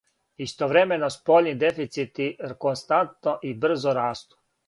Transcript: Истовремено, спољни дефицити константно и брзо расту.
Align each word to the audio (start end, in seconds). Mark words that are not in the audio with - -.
Истовремено, 0.43 1.09
спољни 1.15 1.53
дефицити 1.65 2.27
константно 2.67 3.37
и 3.51 3.55
брзо 3.67 3.97
расту. 4.01 4.43